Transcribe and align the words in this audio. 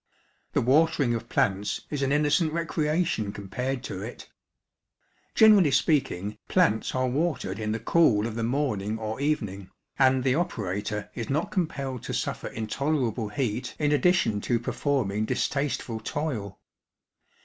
The 0.53 0.61
watering 0.61 1.13
of 1.13 1.29
plants 1.29 1.81
is 1.91 2.01
an 2.01 2.11
innocent 2.11 2.51
recreation 2.53 3.31
compared 3.31 3.83
to 3.83 4.01
it. 4.01 4.27
Generally 5.35 5.69
speaking, 5.69 6.39
plants 6.47 6.95
are 6.95 7.05
watered 7.07 7.59
in 7.59 7.71
the 7.71 7.79
cool 7.79 8.25
of 8.25 8.33
the 8.33 8.41
morning 8.41 8.97
or 8.97 9.19
evening, 9.21 9.69
and 9.99 10.23
the 10.23 10.33
operator 10.33 11.11
is 11.13 11.29
not 11.29 11.51
compelled 11.51 12.01
to 12.01 12.15
suffer 12.15 12.47
intolerable 12.47 13.29
heat 13.29 13.75
in 13.77 13.91
addition 13.91 14.41
to 14.41 14.59
performing 14.59 15.25
distasteful 15.25 15.99
toil. 15.99 16.59